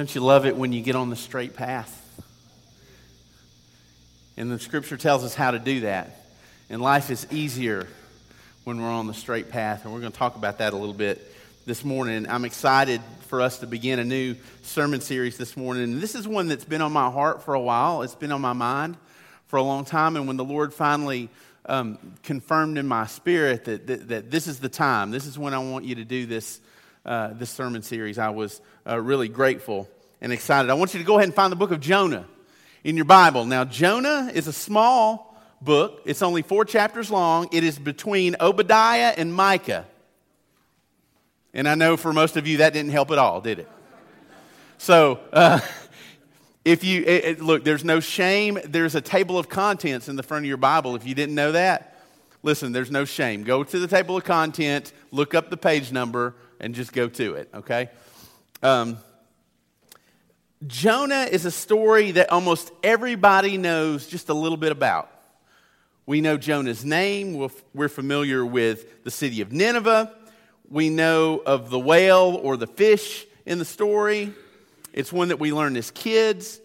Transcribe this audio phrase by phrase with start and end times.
[0.00, 1.94] Don't you love it when you get on the straight path?
[4.38, 6.24] And the scripture tells us how to do that.
[6.70, 7.86] And life is easier
[8.64, 9.84] when we're on the straight path.
[9.84, 11.20] And we're going to talk about that a little bit
[11.66, 12.26] this morning.
[12.30, 15.82] I'm excited for us to begin a new sermon series this morning.
[15.82, 18.40] And this is one that's been on my heart for a while, it's been on
[18.40, 18.96] my mind
[19.48, 20.16] for a long time.
[20.16, 21.28] And when the Lord finally
[21.66, 25.52] um, confirmed in my spirit that, that, that, this is the time, this is when
[25.52, 26.58] I want you to do this,
[27.04, 29.88] uh, this sermon series, I was uh, really grateful
[30.20, 30.70] and excited.
[30.70, 32.26] I want you to go ahead and find the book of Jonah
[32.84, 33.44] in your Bible.
[33.44, 37.48] Now, Jonah is a small book, it's only four chapters long.
[37.52, 39.86] It is between Obadiah and Micah.
[41.52, 43.68] And I know for most of you that didn't help at all, did it?
[44.78, 45.60] So, uh,
[46.64, 48.58] if you it, it, look, there's no shame.
[48.64, 50.94] There's a table of contents in the front of your Bible.
[50.96, 51.98] If you didn't know that,
[52.42, 53.42] listen, there's no shame.
[53.42, 57.34] Go to the table of contents, look up the page number, and just go to
[57.34, 57.90] it, okay?
[58.62, 58.98] Um,
[60.66, 65.10] Jonah is a story that almost everybody knows just a little bit about.
[66.04, 70.12] We know Jonah's name, we're familiar with the city of Nineveh,
[70.68, 74.34] we know of the whale or the fish in the story.
[74.92, 76.60] It's one that we learn as kids.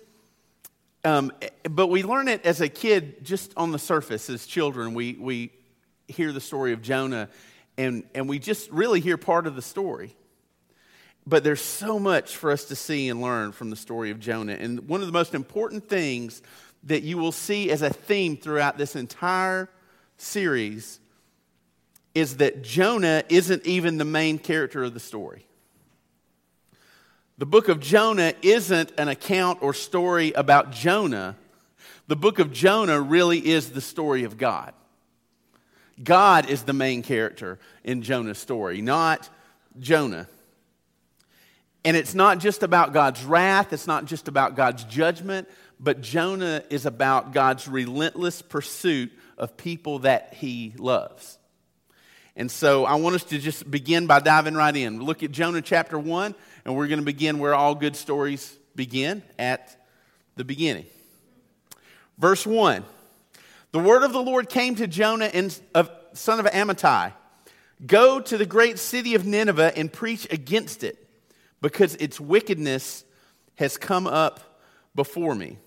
[1.05, 1.31] Um,
[1.69, 4.95] but we learn it as a kid just on the surface as children.
[4.95, 5.51] We, we
[6.07, 7.29] hear the story of Jonah
[7.77, 10.15] and, and we just really hear part of the story.
[11.27, 14.53] But there's so much for us to see and learn from the story of Jonah.
[14.53, 16.41] And one of the most important things
[16.83, 19.69] that you will see as a theme throughout this entire
[20.17, 20.99] series
[22.13, 25.45] is that Jonah isn't even the main character of the story.
[27.37, 31.35] The book of Jonah isn't an account or story about Jonah.
[32.07, 34.73] The book of Jonah really is the story of God.
[36.01, 39.29] God is the main character in Jonah's story, not
[39.79, 40.27] Jonah.
[41.85, 45.47] And it's not just about God's wrath, it's not just about God's judgment,
[45.79, 51.37] but Jonah is about God's relentless pursuit of people that he loves.
[52.35, 54.99] And so I want us to just begin by diving right in.
[54.99, 56.33] Look at Jonah chapter 1,
[56.65, 59.77] and we're going to begin where all good stories begin at
[60.37, 60.87] the beginning.
[62.17, 62.83] Verse 1
[63.73, 65.31] The word of the Lord came to Jonah,
[65.75, 67.13] of, son of Amittai
[67.85, 71.04] Go to the great city of Nineveh and preach against it
[71.61, 73.03] because its wickedness
[73.55, 74.59] has come up
[74.93, 75.57] before me.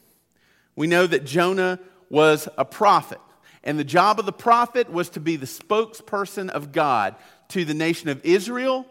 [0.77, 3.21] We know that Jonah was a prophet,
[3.65, 7.17] and the job of the prophet was to be the spokesperson of God
[7.49, 8.87] to the nation of Israel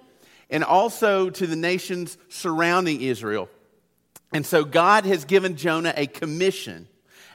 [0.50, 3.50] and also to the nations surrounding Israel.
[4.34, 6.88] And so God has given Jonah a commission,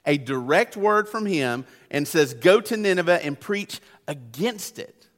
[0.07, 5.09] a direct word from him, and says, Go to Nineveh and preach against it.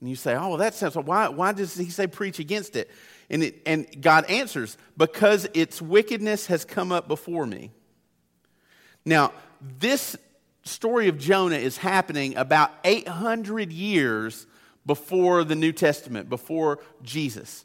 [0.00, 2.90] And you say, Oh, well, that sounds, why, why does he say preach against it?
[3.28, 7.70] And, it, and God answers, Because its wickedness has come up before me.
[9.04, 10.16] Now, this
[10.64, 14.46] story of Jonah is happening about 800 years
[14.84, 17.64] before the New Testament, before Jesus.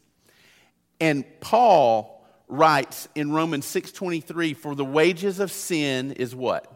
[1.00, 6.72] And Paul writes in Romans 6:23 for the wages of sin is what?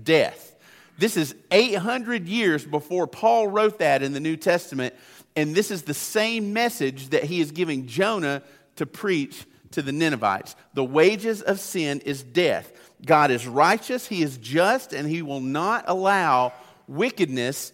[0.00, 0.54] Death.
[0.98, 4.94] This is 800 years before Paul wrote that in the New Testament
[5.34, 8.42] and this is the same message that he is giving Jonah
[8.76, 10.54] to preach to the Ninevites.
[10.74, 12.72] The wages of sin is death.
[13.04, 16.52] God is righteous, he is just, and he will not allow
[16.86, 17.72] wickedness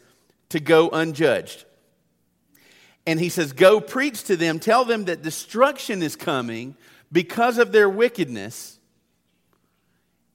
[0.51, 1.65] to go unjudged.
[3.07, 6.77] And he says, Go preach to them, tell them that destruction is coming
[7.11, 8.79] because of their wickedness.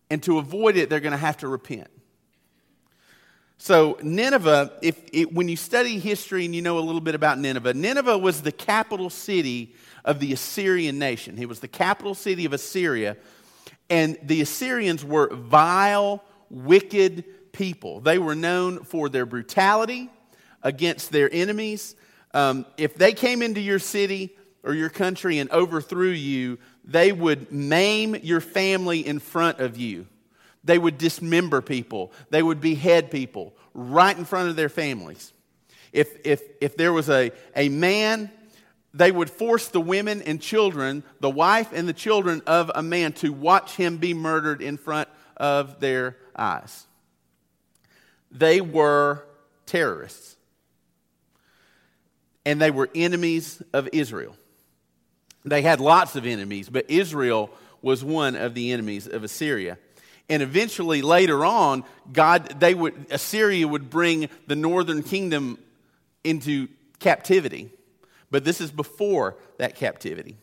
[0.10, 1.88] And to avoid it, they're going to have to repent.
[3.64, 7.40] So, Nineveh, if it, when you study history and you know a little bit about
[7.40, 11.38] Nineveh, Nineveh was the capital city of the Assyrian nation.
[11.38, 13.16] It was the capital city of Assyria.
[13.90, 17.24] And the Assyrians were vile, wicked
[17.54, 18.02] people.
[18.02, 20.10] They were known for their brutality
[20.62, 21.96] against their enemies.
[22.34, 27.50] Um, if they came into your city or your country and overthrew you, they would
[27.50, 30.06] maim your family in front of you.
[30.64, 35.34] They would dismember people, they would behead people right in front of their families.
[35.92, 38.32] If, if, if there was a, a man,
[38.94, 43.14] they would force the women and children, the wife and the children of a man,
[43.14, 46.88] to watch him be murdered in front of their eyes.
[48.32, 49.26] They were
[49.66, 50.36] terrorists.
[52.46, 54.36] And they were enemies of Israel.
[55.46, 57.50] They had lots of enemies, but Israel
[57.82, 59.78] was one of the enemies of Assyria.
[60.30, 65.60] And eventually, later on, God, they would, Assyria would bring the northern kingdom
[66.24, 67.70] into captivity.
[68.32, 70.38] But this is before that captivity.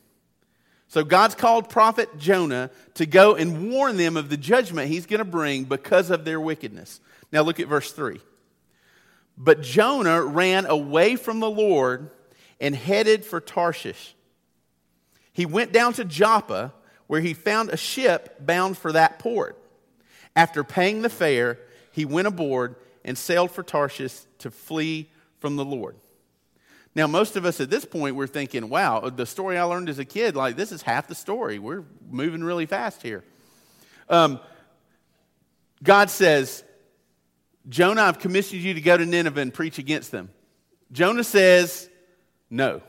[0.88, 5.18] So God's called prophet Jonah to go and warn them of the judgment he's going
[5.18, 7.00] to bring because of their wickedness.
[7.32, 8.20] Now look at verse 3.
[9.38, 12.10] But Jonah ran away from the Lord
[12.60, 14.14] and headed for Tarshish.
[15.32, 16.74] He went down to Joppa,
[17.06, 19.59] where he found a ship bound for that port.
[20.40, 21.58] After paying the fare,
[21.92, 25.96] he went aboard and sailed for Tarshish to flee from the Lord.
[26.94, 29.98] Now, most of us at this point, we're thinking, wow, the story I learned as
[29.98, 31.58] a kid, like, this is half the story.
[31.58, 33.22] We're moving really fast here.
[34.08, 34.40] Um,
[35.82, 36.64] God says,
[37.68, 40.30] Jonah, I've commissioned you to go to Nineveh and preach against them.
[40.90, 41.86] Jonah says,
[42.48, 42.80] no.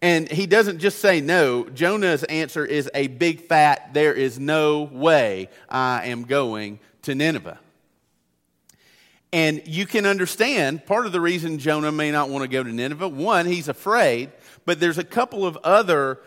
[0.00, 1.68] And he doesn't just say no.
[1.68, 7.58] Jonah's answer is a big fat, there is no way I am going to Nineveh.
[9.32, 12.72] And you can understand part of the reason Jonah may not want to go to
[12.72, 13.08] Nineveh.
[13.08, 14.30] One, he's afraid,
[14.64, 16.20] but there's a couple of other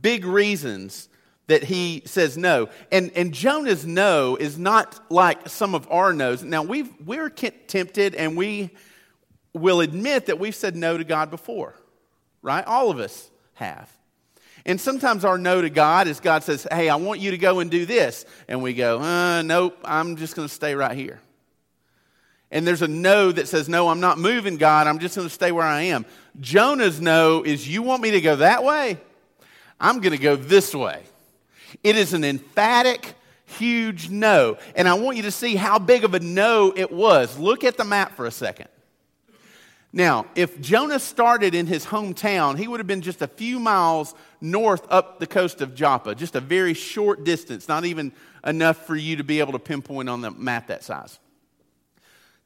[0.00, 1.08] big reasons
[1.46, 2.68] that he says no.
[2.90, 6.42] And, and Jonah's no is not like some of our no's.
[6.42, 8.70] Now, we've, we're tempted and we
[9.54, 11.74] will admit that we've said no to God before,
[12.42, 12.64] right?
[12.64, 13.90] All of us have.
[14.64, 17.60] And sometimes our no to God is God says, Hey, I want you to go
[17.60, 18.24] and do this.
[18.48, 21.20] And we go, uh, Nope, I'm just going to stay right here.
[22.50, 24.86] And there's a no that says, No, I'm not moving, God.
[24.86, 26.04] I'm just going to stay where I am.
[26.40, 28.98] Jonah's no is, You want me to go that way?
[29.80, 31.02] I'm going to go this way.
[31.82, 33.14] It is an emphatic,
[33.46, 34.58] huge no.
[34.76, 37.36] And I want you to see how big of a no it was.
[37.36, 38.68] Look at the map for a second.
[39.92, 44.14] Now, if Jonah started in his hometown, he would have been just a few miles
[44.40, 48.12] north up the coast of Joppa, just a very short distance, not even
[48.44, 51.18] enough for you to be able to pinpoint on the map that size.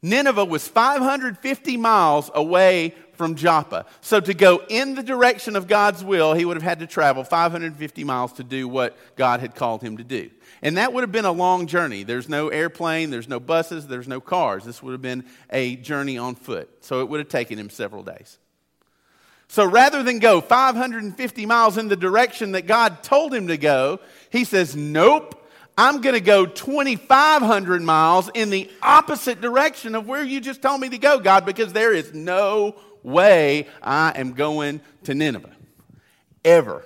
[0.03, 3.87] Nineveh was 550 miles away from Joppa.
[4.01, 7.25] So to go in the direction of God's will, he would have had to travel
[7.25, 10.31] 550 miles to do what God had called him to do.
[10.63, 12.03] And that would have been a long journey.
[12.03, 14.65] There's no airplane, there's no buses, there's no cars.
[14.65, 16.69] This would have been a journey on foot.
[16.81, 18.39] So it would have taken him several days.
[19.49, 24.01] So rather than go 550 miles in the direction that God told him to go,
[24.31, 25.46] he says, Nope,
[25.79, 30.81] I'm going to go 2,500 miles in the opposite direction of where you just told
[30.81, 35.53] me to go, God, because there is no way I am going to Nineveh.
[36.45, 36.83] Ever.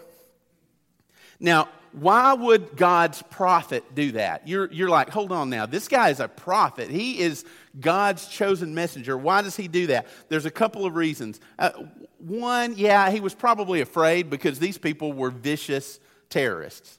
[1.38, 4.46] Now, why would God's prophet do that?
[4.46, 5.66] You're, you're like, hold on now.
[5.66, 6.90] This guy is a prophet.
[6.90, 7.44] He is
[7.78, 9.16] God's chosen messenger.
[9.16, 10.06] Why does he do that?
[10.28, 11.40] There's a couple of reasons.
[11.58, 11.70] Uh,
[12.18, 15.98] one, yeah, he was probably afraid because these people were vicious
[16.28, 16.98] terrorists.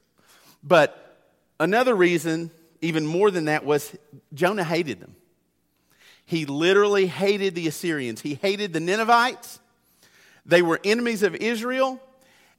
[0.63, 1.10] But
[1.61, 3.95] another reason, even more than that, was
[4.33, 5.15] Jonah hated them.
[6.25, 9.59] He literally hated the Assyrians, he hated the Ninevites.
[10.45, 12.01] They were enemies of Israel.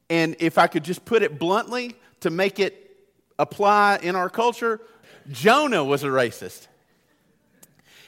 [0.09, 2.97] And if I could just put it bluntly, to make it
[3.39, 4.81] apply in our culture,
[5.31, 6.69] Jonah was a racist.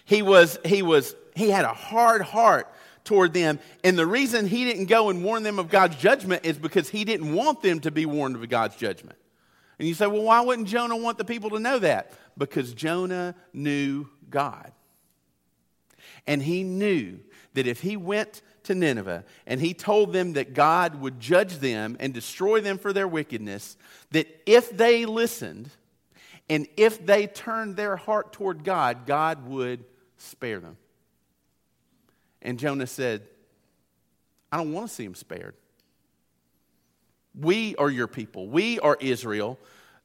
[0.05, 2.73] He was, he was, he had a hard heart
[3.05, 3.59] toward them.
[3.83, 7.05] And the reason he didn't go and warn them of God's judgment is because he
[7.05, 9.19] didn't want them to be warned of God's judgment.
[9.79, 12.13] And you say, well, why wouldn't Jonah want the people to know that?
[12.39, 14.73] Because Jonah knew God.
[16.27, 17.19] And he knew
[17.55, 21.97] that if he went to Nineveh and he told them that God would judge them
[22.01, 23.77] and destroy them for their wickedness,
[24.11, 25.71] that if they listened
[26.49, 29.85] and if they turned their heart toward God, God would
[30.19, 30.77] spare them.
[32.43, 33.23] And Jonah said,
[34.53, 35.55] I don't want to see them spared.
[37.39, 38.49] We are your people.
[38.49, 39.59] We are Israel.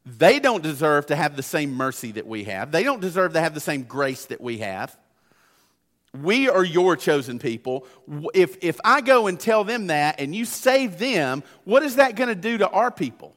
[0.05, 2.71] They don't deserve to have the same mercy that we have.
[2.71, 4.97] They don't deserve to have the same grace that we have.
[6.19, 7.85] We are your chosen people.
[8.33, 12.15] If, if I go and tell them that and you save them, what is that
[12.15, 13.35] going to do to our people?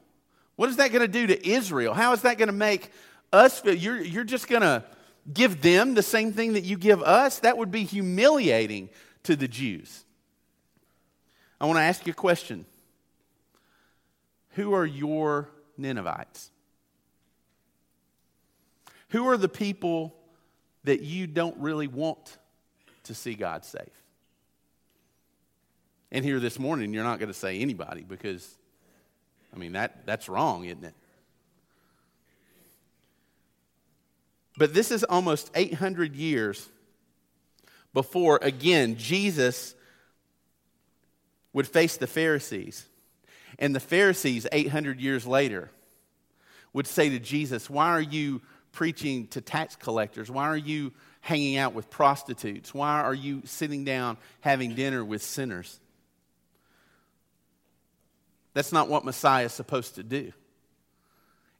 [0.55, 1.93] What is that going to do to Israel?
[1.93, 2.89] How is that going to make
[3.31, 3.75] us feel?
[3.75, 4.83] You're, you're just going to
[5.31, 7.39] give them the same thing that you give us?
[7.39, 8.89] That would be humiliating
[9.23, 10.03] to the Jews.
[11.61, 12.65] I want to ask you a question
[14.53, 16.49] Who are your Ninevites?
[19.09, 20.15] Who are the people
[20.83, 22.37] that you don't really want
[23.03, 24.01] to see God safe.
[26.11, 28.57] And here this morning, you're not going to say anybody because,
[29.53, 30.93] I mean, that, that's wrong, isn't it?
[34.57, 36.69] But this is almost 800 years
[37.93, 39.73] before, again, Jesus
[41.53, 42.85] would face the Pharisees.
[43.59, 45.71] And the Pharisees, 800 years later,
[46.73, 48.41] would say to Jesus, Why are you
[48.71, 50.29] preaching to tax collectors?
[50.29, 50.91] Why are you
[51.21, 52.73] hanging out with prostitutes?
[52.73, 55.79] Why are you sitting down having dinner with sinners?
[58.53, 60.31] That's not what Messiah is supposed to do.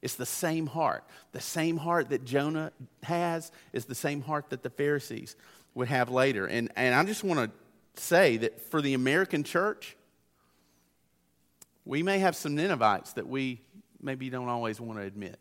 [0.02, 1.06] It's the same heart.
[1.32, 2.74] The same heart that Jonah
[3.04, 5.36] has is the same heart that the Pharisees
[5.76, 6.46] would have later.
[6.46, 9.96] And, and I just want to say that for the American church,
[11.86, 13.62] we may have some Ninevites that we
[14.02, 15.40] maybe don't always want to admit.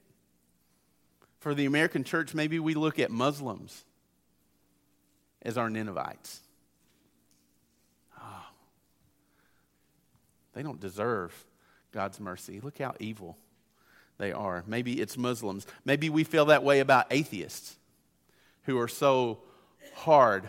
[1.41, 3.85] For the American church, maybe we look at Muslims
[5.43, 6.41] as our Ninevites.
[8.21, 8.47] Oh,
[10.53, 11.35] they don't deserve
[11.93, 12.61] God's mercy.
[12.61, 13.37] Look how evil
[14.19, 14.63] they are.
[14.67, 15.67] Maybe it's Muslims.
[15.85, 17.77] Maybe we feel that way about atheists
[18.63, 19.41] who are so
[19.95, 20.49] hard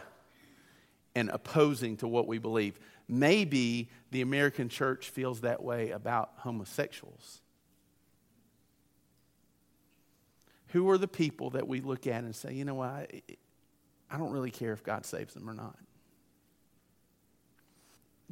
[1.16, 2.80] and opposing to what we believe.
[3.14, 7.42] Maybe the American church feels that way about homosexuals.
[10.70, 13.22] Who are the people that we look at and say, you know what, I,
[14.10, 15.78] I don't really care if God saves them or not?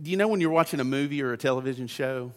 [0.01, 2.31] Do you know when you're watching a movie or a television show?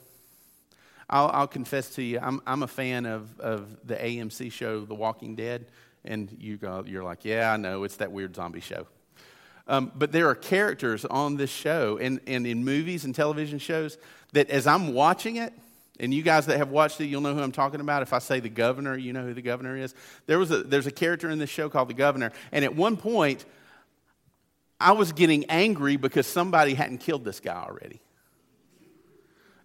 [1.09, 4.95] I'll, I'll confess to you, I'm, I'm a fan of, of the AMC show, The
[4.95, 5.65] Walking Dead.
[6.05, 8.87] And you go, you're like, yeah, I know, it's that weird zombie show.
[9.67, 13.97] Um, but there are characters on this show and, and in movies and television shows
[14.33, 15.53] that as I'm watching it,
[16.01, 18.03] and you guys that have watched it, you'll know who I'm talking about.
[18.03, 19.95] If I say the governor, you know who the governor is.
[20.27, 22.33] There was a, there's a character in this show called the governor.
[22.51, 23.45] And at one point,
[24.81, 28.01] I was getting angry because somebody hadn't killed this guy already.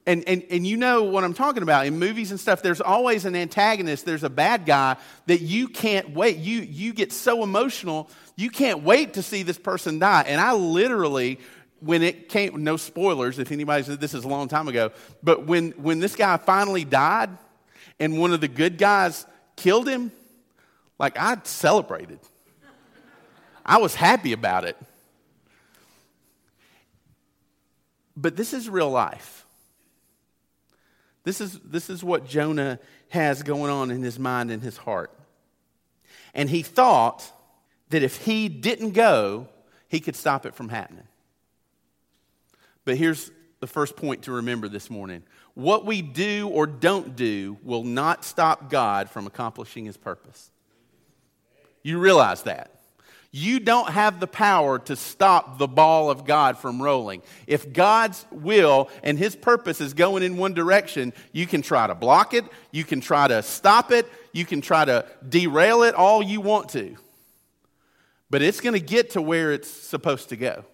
[0.05, 1.85] And, and, and you know what I'm talking about.
[1.85, 6.11] In movies and stuff, there's always an antagonist, there's a bad guy that you can't
[6.11, 6.37] wait.
[6.37, 10.23] You, you get so emotional, you can't wait to see this person die.
[10.25, 11.39] And I literally,
[11.81, 14.91] when it came, no spoilers if anybody said this is a long time ago,
[15.21, 17.29] but when, when this guy finally died
[17.99, 19.25] and one of the good guys
[19.57, 20.13] killed him,
[20.97, 22.19] like I celebrated.
[23.65, 24.77] I was happy about it.
[28.15, 29.45] But this is real life.
[31.25, 32.79] This is, this is what Jonah
[33.09, 35.11] has going on in his mind and his heart.
[36.33, 37.33] And he thought
[37.89, 39.47] that if he didn't go,
[39.87, 41.07] he could stop it from happening.
[42.85, 47.57] But here's the first point to remember this morning what we do or don't do
[47.63, 50.51] will not stop God from accomplishing his purpose.
[51.83, 52.71] You realize that.
[53.31, 57.21] You don't have the power to stop the ball of God from rolling.
[57.45, 61.93] If God's will and His purpose is going in one direction, you can try to
[61.93, 66.23] block it, you can try to stop it, you can try to derail it all
[66.23, 66.95] you want to.
[68.29, 70.65] But it's going to get to where it's supposed to go.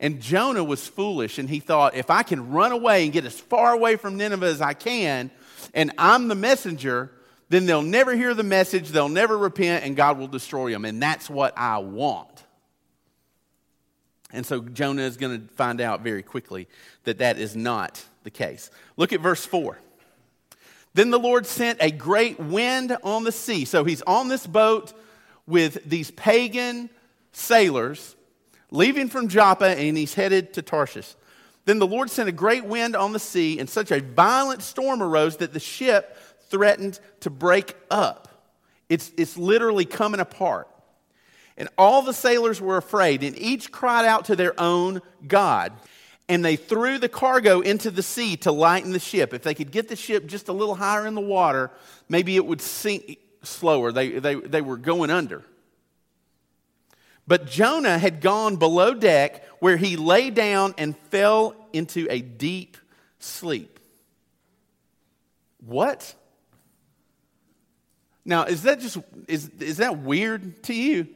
[0.00, 3.38] And Jonah was foolish and he thought, if I can run away and get as
[3.38, 5.30] far away from Nineveh as I can,
[5.74, 7.10] and I'm the messenger,
[7.48, 10.84] then they'll never hear the message, they'll never repent, and God will destroy them.
[10.84, 12.44] And that's what I want.
[14.30, 16.68] And so Jonah is going to find out very quickly
[17.04, 18.70] that that is not the case.
[18.96, 19.78] Look at verse 4.
[20.94, 23.64] Then the Lord sent a great wind on the sea.
[23.64, 24.92] So he's on this boat
[25.48, 26.90] with these pagan
[27.32, 28.14] sailors
[28.70, 31.14] leaving from Joppa and he's headed to Tarshish.
[31.64, 35.02] Then the Lord sent a great wind on the sea, and such a violent storm
[35.02, 36.16] arose that the ship
[36.48, 38.56] threatened to break up.
[38.88, 40.66] It's, it's literally coming apart.
[41.58, 45.74] And all the sailors were afraid, and each cried out to their own God.
[46.26, 49.34] And they threw the cargo into the sea to lighten the ship.
[49.34, 51.70] If they could get the ship just a little higher in the water,
[52.08, 53.92] maybe it would sink slower.
[53.92, 55.44] They, they, they were going under.
[57.26, 62.78] But Jonah had gone below deck where he lay down and fell into a deep
[63.18, 63.78] sleep.
[65.64, 66.14] What?
[68.24, 71.08] Now, is that just is, is that weird to you?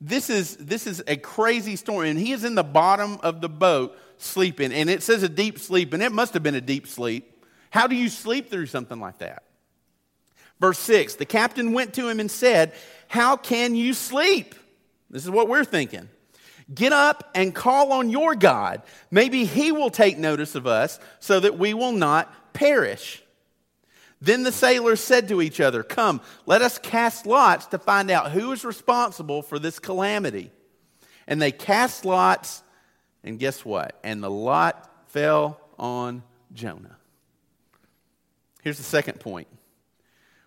[0.00, 3.48] This is this is a crazy story, and he is in the bottom of the
[3.48, 6.86] boat sleeping, and it says a deep sleep, and it must have been a deep
[6.86, 7.44] sleep.
[7.70, 9.44] How do you sleep through something like that?
[10.64, 12.72] Verse 6 The captain went to him and said,
[13.06, 14.54] How can you sleep?
[15.10, 16.08] This is what we're thinking.
[16.74, 18.80] Get up and call on your God.
[19.10, 23.22] Maybe he will take notice of us so that we will not perish.
[24.22, 28.30] Then the sailors said to each other, Come, let us cast lots to find out
[28.30, 30.50] who is responsible for this calamity.
[31.26, 32.62] And they cast lots,
[33.22, 33.98] and guess what?
[34.02, 36.22] And the lot fell on
[36.54, 36.96] Jonah.
[38.62, 39.48] Here's the second point.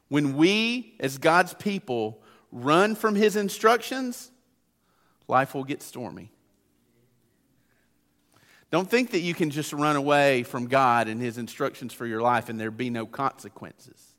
[0.09, 2.21] When we, as God's people,
[2.51, 4.31] run from his instructions,
[5.27, 6.31] life will get stormy.
[8.69, 12.21] Don't think that you can just run away from God and His instructions for your
[12.21, 14.13] life and there be no consequences.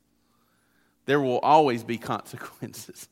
[1.05, 3.07] There will always be consequences.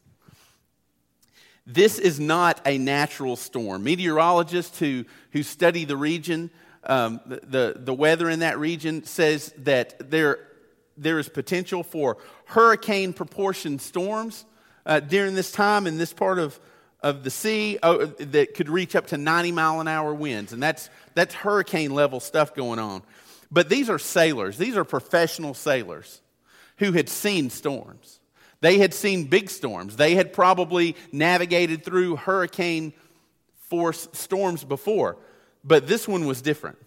[1.65, 3.84] This is not a natural storm.
[3.84, 6.50] Meteorologists who, who study the region
[6.84, 10.47] um, the, the, the weather in that region says that there,
[10.98, 14.46] there is potential for hurricane proportion storms
[14.86, 16.60] uh, during this time in this part of,
[17.01, 20.54] of the sea uh, that could reach up to 90 mile an hour winds.
[20.54, 23.04] And that's, that's hurricane level stuff going on.
[23.51, 26.22] But these are sailors, these are professional sailors
[26.77, 28.20] who had seen storms.
[28.60, 29.98] They had seen big storms.
[29.98, 32.94] They had probably navigated through hurricane
[33.70, 35.18] force storms before.
[35.63, 36.77] But this one was different.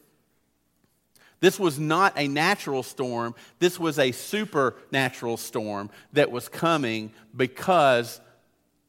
[1.41, 8.21] This was not a natural storm, this was a supernatural storm that was coming because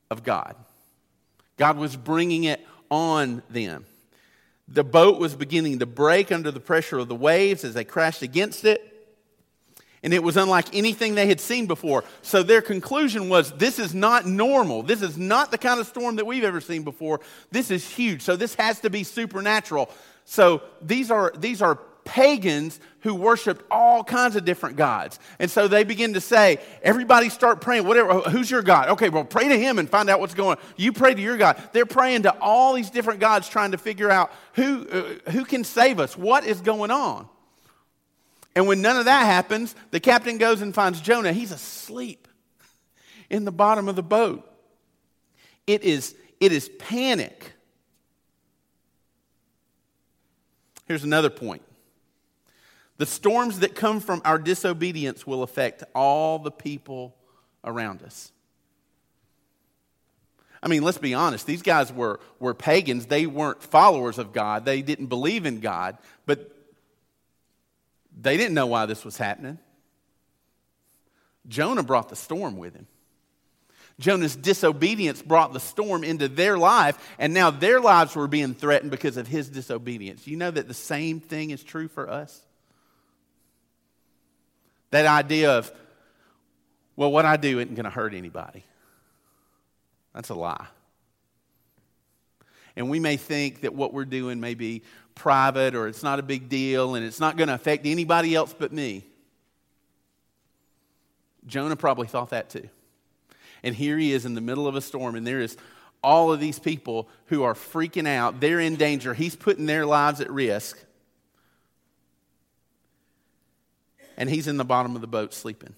[0.10, 0.56] of God.
[1.58, 3.86] God was bringing it on them.
[4.68, 8.22] The boat was beginning to break under the pressure of the waves as they crashed
[8.22, 8.88] against it.
[10.04, 12.04] And it was unlike anything they had seen before.
[12.24, 14.82] So their conclusion was this is not normal.
[14.82, 17.22] This is not the kind of storm that we've ever seen before.
[17.52, 18.24] This is huge.
[18.24, 19.92] So this has to be supernatural.
[20.26, 25.20] So these are, these are pagans who worshiped all kinds of different gods.
[25.40, 28.90] And so they begin to say, everybody start praying, whatever, who's your God?
[28.90, 30.64] Okay, well, pray to him and find out what's going on.
[30.78, 31.62] You pray to your God.
[31.74, 35.64] They're praying to all these different gods trying to figure out who, uh, who can
[35.64, 37.28] save us, what is going on.
[38.56, 41.34] And when none of that happens, the captain goes and finds Jonah.
[41.34, 42.28] He's asleep
[43.30, 44.48] in the bottom of the boat.
[45.66, 47.54] It is, it is panic.
[50.86, 51.62] Here's another point
[53.02, 57.16] the storms that come from our disobedience will affect all the people
[57.64, 58.32] around us.
[60.62, 61.48] I mean, let's be honest.
[61.48, 63.08] These guys were, were pagans.
[63.08, 64.66] They weren't followers of God.
[64.66, 65.98] They didn't believe in God.
[66.28, 66.56] But
[68.16, 69.58] they didn't know why this was happening.
[71.48, 72.86] Jonah brought the storm with him.
[74.00, 78.92] Jonah's disobedience brought the storm into their life, and now their lives were being threatened
[78.92, 80.28] because of his disobedience.
[80.28, 82.46] You know that the same thing is true for us?
[84.92, 85.72] That idea of,
[86.96, 88.64] well, what I do isn't going to hurt anybody.
[90.14, 90.68] That's a lie.
[92.76, 94.84] And we may think that what we're doing may be
[95.16, 98.56] private or it's not a big deal and it's not going to affect anybody else
[98.58, 99.06] but me.
[101.46, 102.70] Jonah probably thought that too.
[103.64, 105.56] And here he is in the middle of a storm, and there is
[106.04, 108.40] all of these people who are freaking out.
[108.40, 109.14] They're in danger.
[109.14, 110.84] He's putting their lives at risk.
[114.22, 115.74] And he's in the bottom of the boat sleeping.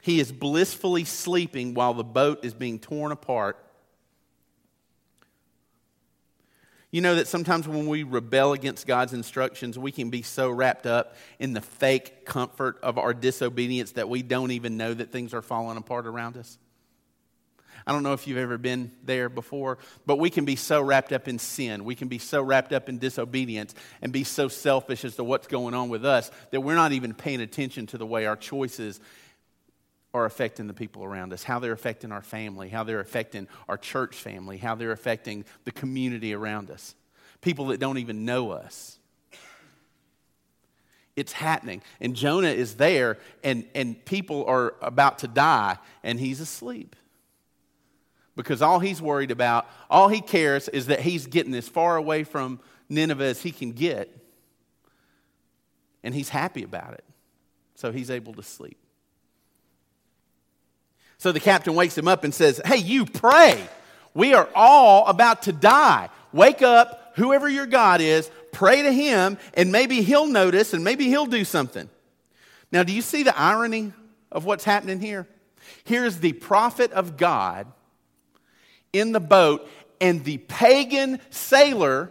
[0.00, 3.58] He is blissfully sleeping while the boat is being torn apart
[6.90, 10.86] You know that sometimes when we rebel against God's instructions, we can be so wrapped
[10.86, 15.34] up in the fake comfort of our disobedience that we don't even know that things
[15.34, 16.56] are falling apart around us.
[17.88, 21.10] I don't know if you've ever been there before, but we can be so wrapped
[21.10, 21.84] up in sin.
[21.84, 25.46] We can be so wrapped up in disobedience and be so selfish as to what's
[25.46, 29.00] going on with us that we're not even paying attention to the way our choices
[30.12, 33.78] are affecting the people around us, how they're affecting our family, how they're affecting our
[33.78, 36.94] church family, how they're affecting the community around us,
[37.40, 38.98] people that don't even know us.
[41.16, 41.80] It's happening.
[42.00, 46.94] And Jonah is there, and, and people are about to die, and he's asleep.
[48.38, 52.22] Because all he's worried about, all he cares is that he's getting as far away
[52.22, 54.16] from Nineveh as he can get.
[56.04, 57.02] And he's happy about it.
[57.74, 58.78] So he's able to sleep.
[61.18, 63.60] So the captain wakes him up and says, Hey, you pray.
[64.14, 66.08] We are all about to die.
[66.32, 71.06] Wake up, whoever your God is, pray to him, and maybe he'll notice and maybe
[71.06, 71.90] he'll do something.
[72.70, 73.92] Now, do you see the irony
[74.30, 75.26] of what's happening here?
[75.82, 77.66] Here's the prophet of God
[78.92, 79.68] in the boat,
[80.00, 82.10] and the pagan sailor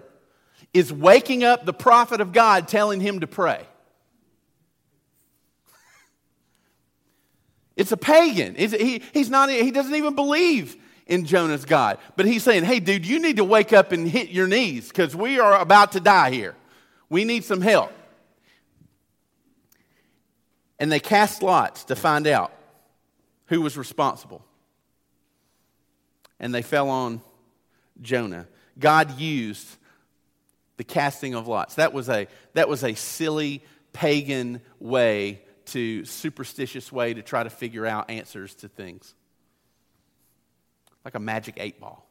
[0.73, 3.65] is waking up the prophet of God, telling him to pray.
[7.75, 8.55] It's a pagan.
[8.57, 10.75] It's, he, he's not, he doesn't even believe
[11.07, 11.99] in Jonah's God.
[12.15, 15.15] But he's saying, hey, dude, you need to wake up and hit your knees because
[15.15, 16.55] we are about to die here.
[17.09, 17.91] We need some help.
[20.79, 22.51] And they cast lots to find out
[23.45, 24.43] who was responsible.
[26.39, 27.21] And they fell on
[28.01, 28.47] Jonah.
[28.77, 29.67] God used
[30.77, 31.75] the casting of lots.
[31.75, 37.49] That was a, that was a silly pagan way to superstitious way to try to
[37.49, 39.13] figure out answers to things.
[41.03, 42.07] Like a magic eight ball.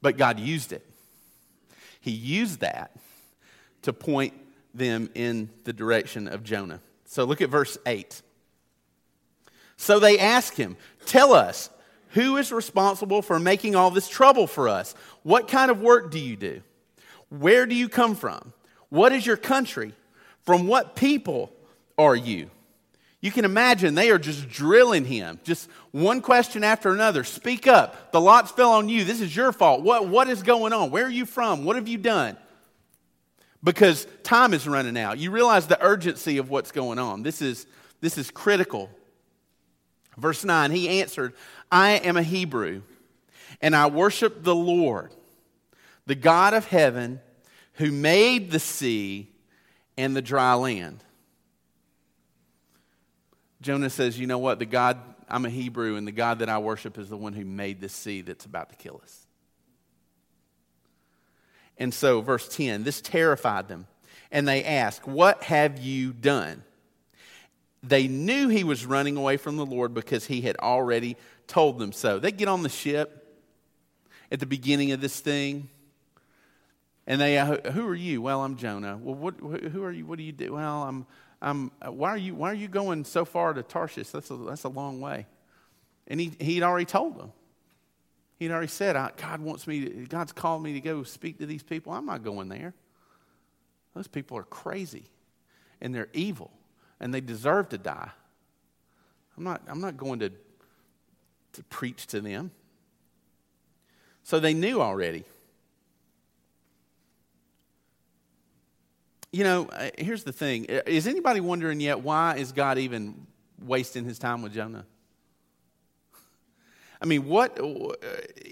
[0.00, 0.86] But God used it.
[2.00, 2.92] He used that
[3.82, 4.34] to point
[4.74, 6.80] them in the direction of Jonah.
[7.06, 8.22] So look at verse 8.
[9.78, 11.70] So they ask him, Tell us,
[12.10, 14.94] Who is responsible for making all this trouble for us?
[15.22, 16.60] What kind of work do you do?
[17.30, 18.52] Where do you come from?
[18.90, 19.94] What is your country?
[20.44, 21.52] From what people
[21.96, 22.50] are you?
[23.20, 27.24] You can imagine they are just drilling him, just one question after another.
[27.24, 28.12] Speak up.
[28.12, 29.04] The lots fell on you.
[29.04, 29.82] This is your fault.
[29.82, 30.90] What, what is going on?
[30.90, 31.64] Where are you from?
[31.64, 32.36] What have you done?
[33.62, 35.18] Because time is running out.
[35.18, 37.24] You realize the urgency of what's going on.
[37.24, 37.66] This is,
[38.00, 38.88] this is critical.
[40.18, 41.32] Verse 9 He answered,
[41.70, 42.82] I am a Hebrew,
[43.60, 45.12] and I worship the Lord,
[46.06, 47.20] the God of heaven,
[47.74, 49.30] who made the sea
[49.96, 51.02] and the dry land.
[53.60, 54.58] Jonah says, You know what?
[54.58, 57.44] The God, I'm a Hebrew, and the God that I worship is the one who
[57.44, 59.26] made the sea that's about to kill us.
[61.76, 63.86] And so, verse 10, this terrified them.
[64.30, 66.64] And they asked, What have you done?
[67.82, 71.92] They knew he was running away from the Lord because he had already told them
[71.92, 72.18] so.
[72.18, 73.24] They get on the ship
[74.32, 75.68] at the beginning of this thing.
[77.06, 78.20] And they, uh, who are you?
[78.20, 78.98] Well, I'm Jonah.
[79.00, 80.04] Well, what, who are you?
[80.04, 80.54] What do you do?
[80.54, 81.06] Well, I'm,
[81.40, 84.10] I'm, uh, why, are you, why are you going so far to Tarshish?
[84.10, 85.26] That's a, that's a long way.
[86.08, 87.32] And he, he'd already told them.
[88.38, 91.62] He'd already said, God wants me, to, God's called me to go speak to these
[91.62, 91.92] people.
[91.92, 92.74] I'm not going there.
[93.94, 95.04] Those people are crazy
[95.80, 96.50] and they're evil
[97.00, 98.10] and they deserve to die.
[99.36, 100.30] I'm not, I'm not going to,
[101.52, 102.50] to preach to them.
[104.24, 105.24] So they knew already.
[109.32, 110.64] You know, uh, here's the thing.
[110.64, 113.26] Is anybody wondering yet why is God even
[113.64, 114.86] wasting his time with Jonah?
[117.02, 117.92] I mean, what uh,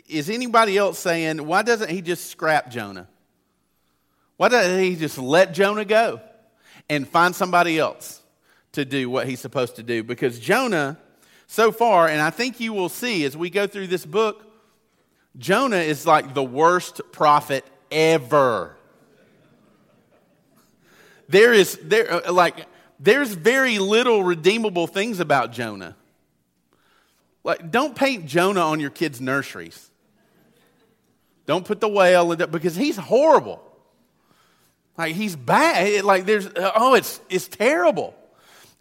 [0.09, 1.45] anybody else saying?
[1.45, 3.09] Why doesn't he just scrap Jonah?
[4.37, 6.21] Why doesn't he just let Jonah go
[6.89, 8.23] and find somebody else
[8.77, 10.03] to do what he's supposed to do?
[10.03, 10.99] Because Jonah,
[11.47, 14.45] so far, and I think you will see as we go through this book,
[15.37, 18.77] Jonah is like the worst prophet ever.
[21.29, 22.67] There is there uh, like
[22.99, 25.97] there's very little redeemable things about Jonah.
[27.45, 29.91] Like, don't paint Jonah on your kids' nurseries.
[31.47, 33.63] Don't put the whale in because he's horrible.
[34.99, 36.05] Like he's bad.
[36.05, 38.15] Like there's oh, it's it's terrible.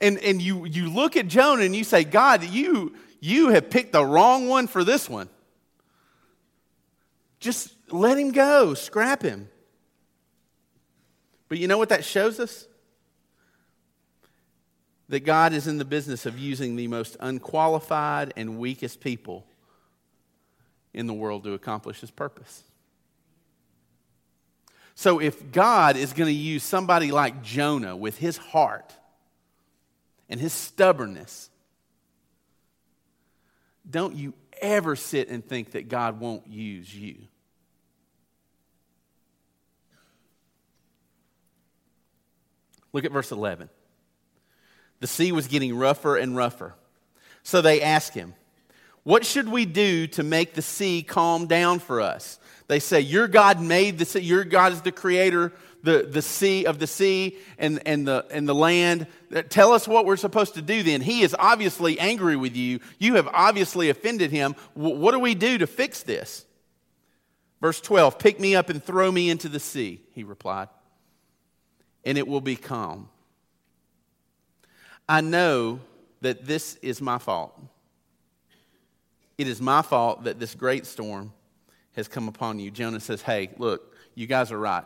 [0.06, 3.92] And and you you look at Jonah and you say, God, you you have picked
[3.92, 5.30] the wrong one for this one.
[7.40, 9.50] Just let him go, scrap him.
[11.50, 12.68] But you know what that shows us?
[15.10, 19.44] That God is in the business of using the most unqualified and weakest people
[20.94, 22.64] in the world to accomplish his purpose.
[24.94, 28.94] So, if God is going to use somebody like Jonah with his heart
[30.30, 31.50] and his stubbornness,
[33.90, 37.16] don't you ever sit and think that God won't use you.
[42.94, 43.70] Look at verse 11.
[45.02, 46.76] The sea was getting rougher and rougher.
[47.44, 48.34] So they asked him,
[49.04, 52.40] What should we do to make the sea calm down for us?
[52.68, 54.22] They say, Your God made the sea.
[54.22, 55.52] Your God is the creator
[55.86, 59.08] the, the sea of the sea and, and, the, and the land.
[59.34, 61.00] Uh, tell us what we're supposed to do then.
[61.00, 62.80] He is obviously angry with you.
[63.00, 64.56] You have obviously offended him.
[64.74, 66.46] what do we do to fix this?
[67.62, 70.68] Verse 12 Pick me up and throw me into the sea, he replied,
[72.04, 73.10] and it will be calm.
[75.08, 75.80] I know
[76.22, 77.60] that this is my fault.
[79.38, 81.32] It is my fault that this great storm
[81.94, 82.72] has come upon you.
[82.72, 84.86] Jonah says, Hey, look, you guys are right.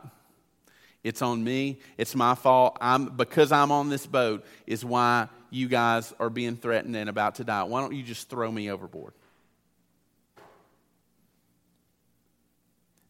[1.04, 1.80] It's on me.
[1.98, 2.78] It's my fault.
[2.82, 7.36] I'm, because I'm on this boat is why you guys are being threatened and about
[7.36, 7.64] to die.
[7.64, 9.14] Why don't you just throw me overboard?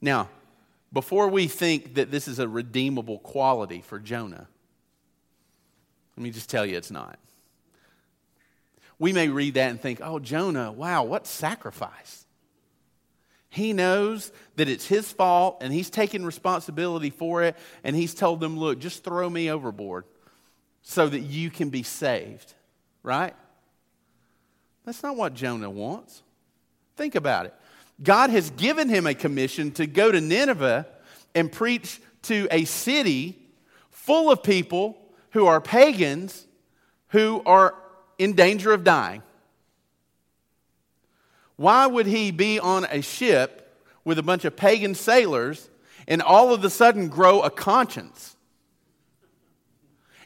[0.01, 0.29] Now,
[0.93, 4.47] before we think that this is a redeemable quality for Jonah,
[6.15, 7.19] let me just tell you it's not.
[8.97, 12.25] We may read that and think, oh, Jonah, wow, what sacrifice.
[13.49, 17.55] He knows that it's his fault and he's taking responsibility for it.
[17.83, 20.05] And he's told them, look, just throw me overboard
[20.81, 22.53] so that you can be saved.
[23.01, 23.35] Right?
[24.85, 26.21] That's not what Jonah wants.
[26.95, 27.55] Think about it.
[28.01, 30.85] God has given him a commission to go to Nineveh
[31.35, 33.37] and preach to a city
[33.89, 34.97] full of people
[35.31, 36.45] who are pagans
[37.09, 37.75] who are
[38.17, 39.23] in danger of dying.
[41.59, 43.69] Why would he be on a ship
[44.05, 45.69] with a bunch of pagan sailors
[46.07, 48.37] and all of a sudden grow a conscience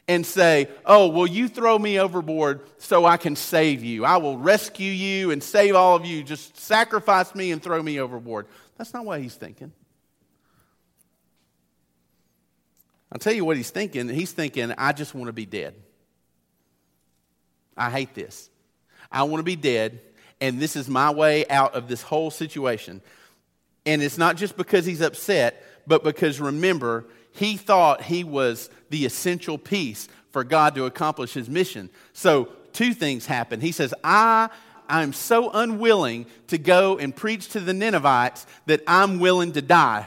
[0.06, 4.04] and say, Oh, will you throw me overboard so I can save you.
[4.04, 6.22] I will rescue you and save all of you.
[6.22, 8.46] Just sacrifice me and throw me overboard.
[8.78, 9.72] That's not what he's thinking.
[13.10, 14.08] I'll tell you what he's thinking.
[14.08, 15.74] He's thinking, I just want to be dead.
[17.76, 18.50] I hate this.
[19.10, 20.00] I want to be dead,
[20.44, 23.00] and this is my way out of this whole situation.
[23.86, 29.06] And it's not just because he's upset, but because remember, he thought he was the
[29.06, 31.88] essential piece for God to accomplish his mission.
[32.12, 33.62] So, two things happen.
[33.62, 34.50] He says, I
[34.86, 40.06] I'm so unwilling to go and preach to the Ninevites that I'm willing to die.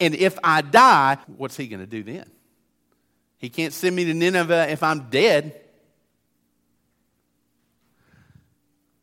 [0.00, 2.24] And if I die, what's he going to do then?
[3.36, 5.60] He can't send me to Nineveh if I'm dead.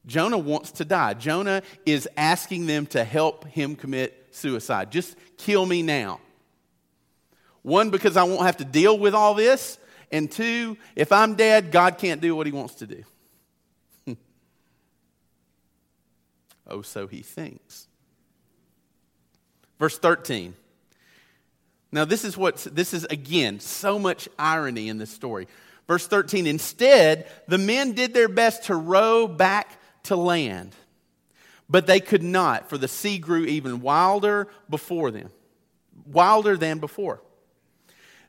[0.09, 1.13] Jonah wants to die.
[1.13, 4.91] Jonah is asking them to help him commit suicide.
[4.91, 6.19] Just kill me now.
[7.61, 9.77] One, because I won't have to deal with all this.
[10.11, 13.03] And two, if I'm dead, God can't do what he wants to do.
[16.67, 17.87] oh, so he thinks.
[19.77, 20.55] Verse 13.
[21.91, 25.47] Now, this is what, this is again, so much irony in this story.
[25.87, 30.75] Verse 13, instead, the men did their best to row back to land,
[31.69, 35.29] but they could not, for the sea grew even wilder before them,
[36.05, 37.21] wilder than before.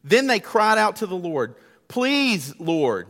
[0.04, 1.54] Then they cried out to the Lord,
[1.88, 3.08] Please, Lord,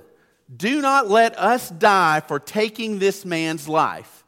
[0.54, 4.24] do not let us die for taking this man's life.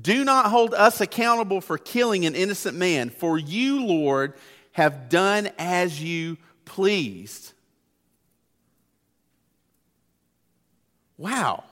[0.00, 4.34] Do not hold us accountable for killing an innocent man, for you, Lord,
[4.72, 7.52] have done as you pleased.
[11.18, 11.64] Wow.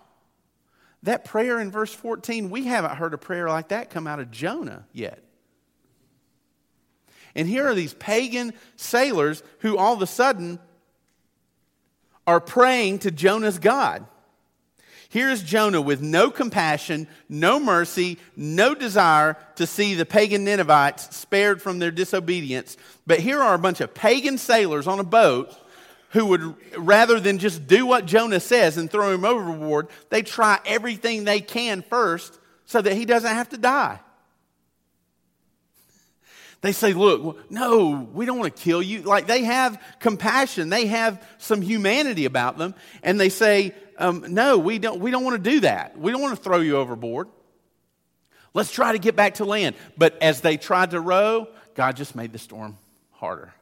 [1.02, 4.30] That prayer in verse 14, we haven't heard a prayer like that come out of
[4.30, 5.22] Jonah yet.
[7.34, 10.58] And here are these pagan sailors who all of a sudden
[12.26, 14.06] are praying to Jonah's God.
[15.08, 21.60] Here's Jonah with no compassion, no mercy, no desire to see the pagan Ninevites spared
[21.60, 22.76] from their disobedience.
[23.08, 25.52] But here are a bunch of pagan sailors on a boat
[26.10, 30.58] who would, rather than just do what Jonah says and throw him overboard, they try
[30.64, 34.00] everything they can first so that he doesn't have to die.
[36.62, 39.02] They say, Look, no, we don't want to kill you.
[39.02, 44.58] Like they have compassion, they have some humanity about them, and they say, um, no,
[44.58, 45.98] we don't, we don't want to do that.
[45.98, 47.28] We don't want to throw you overboard.
[48.54, 49.76] Let's try to get back to land.
[49.96, 52.78] But as they tried to row, God just made the storm
[53.12, 53.52] harder.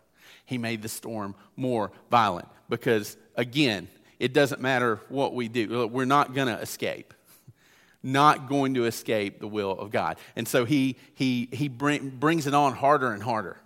[0.49, 3.87] He made the storm more violent because, again,
[4.19, 7.13] it doesn't matter what we do, we're not going to escape.
[8.03, 10.17] Not going to escape the will of God.
[10.37, 13.59] And so he, he, he bring, brings it on harder and harder.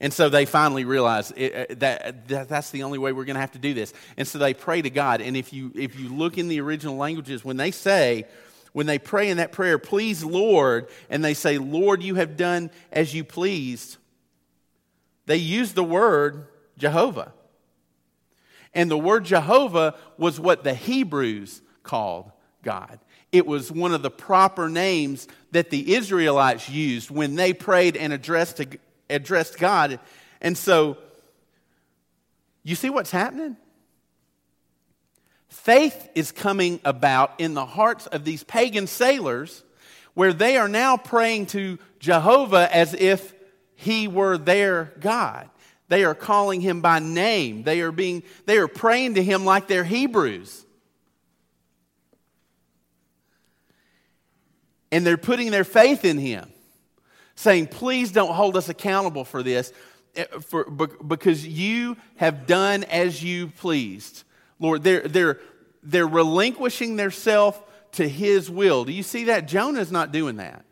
[0.00, 3.40] And so they finally realize it, that, that that's the only way we're going to
[3.40, 3.94] have to do this.
[4.18, 5.22] And so they pray to God.
[5.22, 8.26] And if you, if you look in the original languages, when they say,
[8.72, 12.70] when they pray in that prayer, please, Lord, and they say, Lord, you have done
[12.90, 13.96] as you pleased,
[15.26, 16.46] they used the word
[16.78, 17.32] Jehovah.
[18.74, 22.32] And the word Jehovah was what the Hebrews called
[22.62, 22.98] God.
[23.30, 28.12] It was one of the proper names that the Israelites used when they prayed and
[28.12, 28.60] addressed
[29.08, 30.00] addressed God.
[30.40, 30.96] And so,
[32.62, 33.56] you see what's happening?
[35.48, 39.62] Faith is coming about in the hearts of these pagan sailors
[40.14, 43.34] where they are now praying to Jehovah as if
[43.82, 45.48] he were their God.
[45.88, 47.64] They are calling him by name.
[47.64, 50.64] They are being they are praying to him like they're Hebrews.
[54.90, 56.52] And they're putting their faith in him
[57.34, 59.72] saying, Please don't hold us accountable for this,
[60.14, 64.24] eh, for, because you have done as you pleased.
[64.58, 65.40] Lord, they're, they're,
[65.82, 68.84] they're relinquishing their self to His will.
[68.84, 69.48] Do you see that?
[69.48, 70.64] Jonah's not doing that.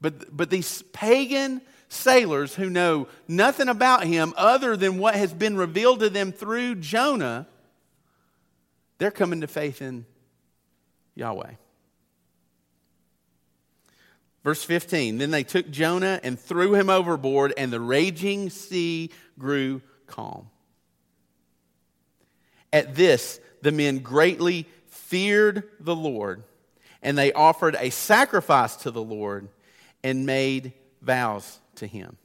[0.00, 5.56] But, but these pagan sailors who know nothing about him other than what has been
[5.56, 7.46] revealed to them through Jonah,
[8.98, 10.06] they're coming to faith in
[11.14, 11.52] Yahweh.
[14.44, 19.82] Verse 15 Then they took Jonah and threw him overboard, and the raging sea grew
[20.06, 20.48] calm.
[22.72, 26.44] At this, the men greatly feared the Lord,
[27.02, 29.48] and they offered a sacrifice to the Lord
[30.02, 32.16] and made vows to him.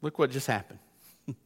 [0.00, 0.80] Look what just happened.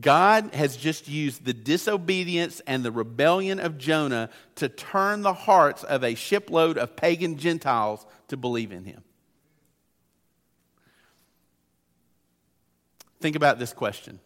[0.00, 5.84] God has just used the disobedience and the rebellion of Jonah to turn the hearts
[5.84, 9.02] of a shipload of pagan Gentiles to believe in him.
[13.20, 14.18] Think about this question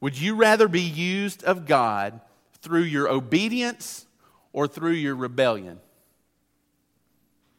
[0.00, 2.20] Would you rather be used of God
[2.60, 4.06] through your obedience
[4.52, 5.80] or through your rebellion?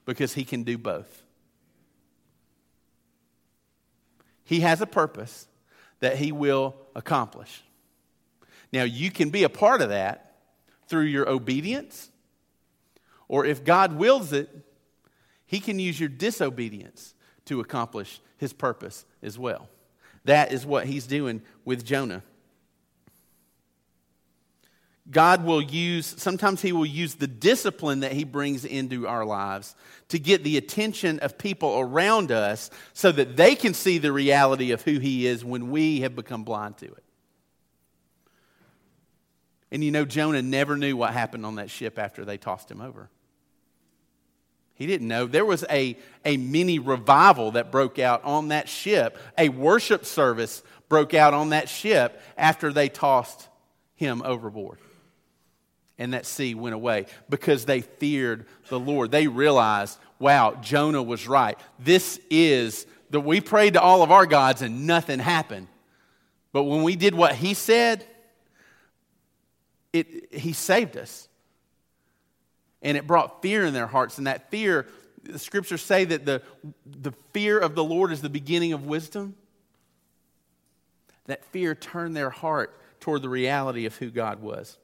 [0.05, 1.23] Because He can do both.
[4.43, 5.47] He has a purpose
[5.99, 7.63] that He will accomplish.
[8.73, 10.35] Now, you can be a part of that
[10.87, 12.09] through your obedience,
[13.27, 14.49] or if God wills it,
[15.45, 17.13] He can use your disobedience
[17.45, 19.69] to accomplish His purpose as well.
[20.25, 22.23] That is what He's doing with Jonah.
[25.11, 29.75] God will use, sometimes He will use the discipline that He brings into our lives
[30.07, 34.71] to get the attention of people around us so that they can see the reality
[34.71, 37.03] of who He is when we have become blind to it.
[39.71, 42.81] And you know, Jonah never knew what happened on that ship after they tossed him
[42.81, 43.09] over.
[44.75, 45.27] He didn't know.
[45.27, 49.17] There was a, a mini revival that broke out on that ship.
[49.37, 53.47] A worship service broke out on that ship after they tossed
[53.95, 54.79] him overboard.
[56.01, 59.11] And that sea went away because they feared the Lord.
[59.11, 61.59] They realized, wow, Jonah was right.
[61.77, 65.67] This is that we prayed to all of our gods and nothing happened.
[66.53, 68.03] But when we did what he said,
[69.93, 71.27] it, he saved us.
[72.81, 74.17] And it brought fear in their hearts.
[74.17, 74.87] And that fear,
[75.21, 76.41] the scriptures say that the,
[76.83, 79.35] the fear of the Lord is the beginning of wisdom.
[81.27, 84.79] That fear turned their heart toward the reality of who God was.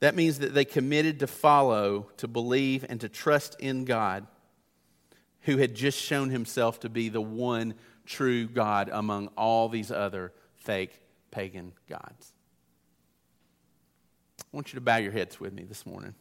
[0.00, 4.26] That means that they committed to follow, to believe, and to trust in God,
[5.42, 7.74] who had just shown himself to be the one
[8.06, 12.32] true God among all these other fake pagan gods.
[14.40, 16.14] I want you to bow your heads with me this morning.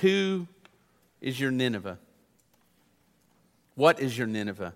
[0.00, 0.46] Who
[1.20, 1.98] is your Nineveh?
[3.74, 4.74] What is your Nineveh?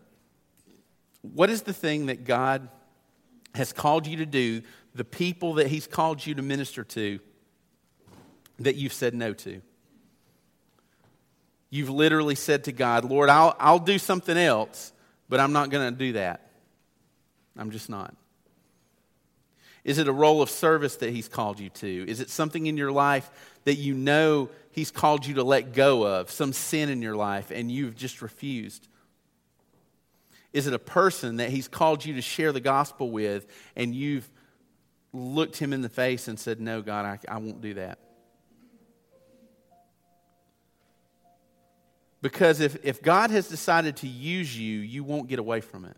[1.23, 2.69] What is the thing that God
[3.55, 4.63] has called you to do,
[4.95, 7.21] the people that He's called you to minister to,
[8.59, 9.61] that you've said no to?
[11.71, 14.93] You've literally said to God, Lord, I'll, I'll do something else,
[15.29, 16.51] but I'm not going to do that.
[17.57, 18.15] I'm just not.
[19.85, 22.09] Is it a role of service that He's called you to?
[22.09, 23.31] Is it something in your life
[23.65, 27.51] that you know He's called you to let go of, some sin in your life,
[27.51, 28.89] and you've just refused?
[30.53, 34.29] Is it a person that He's called you to share the gospel with, and you've
[35.13, 37.99] looked Him in the face and said, No, God, I, I won't do that?
[42.23, 45.97] Because if, if God has decided to use you, you won't get away from it.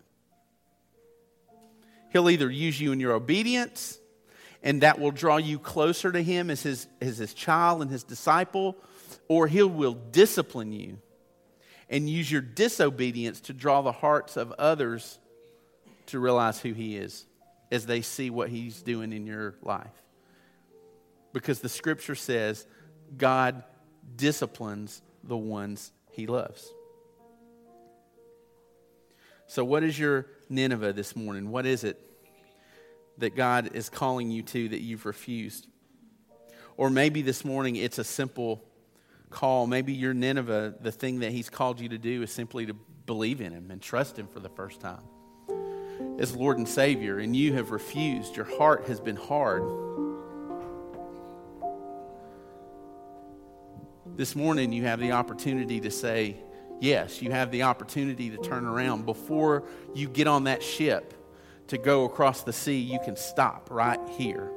[2.13, 3.99] He'll either use you in your obedience,
[4.63, 8.05] and that will draw you closer to Him as His, as his child and His
[8.05, 8.77] disciple,
[9.29, 10.99] or He will discipline you
[11.93, 15.21] and use your disobedience to draw the hearts of others
[16.07, 17.27] to realize who He is
[17.71, 19.87] as they see what He's doing in your life.
[21.33, 22.67] Because the scripture says
[23.17, 23.63] God
[24.17, 26.73] disciplines the ones he loves.
[29.47, 31.51] So, what is your Nineveh this morning?
[31.51, 31.99] What is it
[33.19, 35.67] that God is calling you to that you've refused?
[36.77, 38.65] Or maybe this morning it's a simple
[39.33, 39.67] call.
[39.67, 42.75] Maybe your Nineveh, the thing that He's called you to do is simply to
[43.07, 45.03] believe in Him and trust Him for the first time
[46.19, 48.37] as Lord and Savior, and you have refused.
[48.37, 49.63] Your heart has been hard.
[54.17, 56.37] This morning, you have the opportunity to say,
[56.81, 59.07] Yes, you have the opportunity to turn around.
[59.07, 59.63] Before
[59.95, 61.15] you get on that ship
[61.69, 64.51] to go across the sea, you can stop right here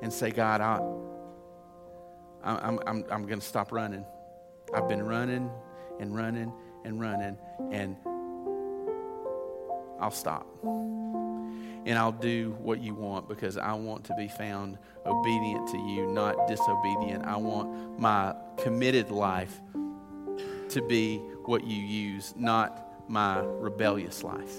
[0.00, 0.78] and say, God, I,
[2.46, 4.04] I'm, I'm, I'm going to stop running.
[4.74, 5.50] I've been running
[6.00, 6.52] and running
[6.84, 7.38] and running,
[7.72, 7.96] and
[10.00, 10.46] I'll stop
[11.86, 16.08] and I'll do what you want because I want to be found obedient to you,
[16.08, 17.24] not disobedient.
[17.24, 19.60] I want my committed life
[20.70, 24.52] to be what you use, not my rebellious life.